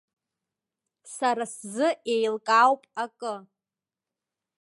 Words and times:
Сара 1.15 1.45
сзы 1.53 1.87
иеилкаауп 2.11 2.81
акы. 3.03 3.33